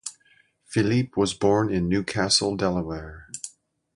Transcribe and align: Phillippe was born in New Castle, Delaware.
Phillippe 0.65 1.15
was 1.15 1.35
born 1.35 1.71
in 1.71 1.87
New 1.87 2.01
Castle, 2.03 2.55
Delaware. 2.55 3.29